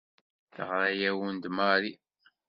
[0.55, 1.91] Teɣra-awen-d Mary.